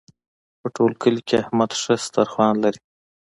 په 0.59 0.67
ټول 0.75 0.91
کلي 1.01 1.21
کې 1.27 1.35
احمد 1.41 1.71
ښه 1.81 1.93
دسترخوان 1.99 2.53
لري. 2.63 2.81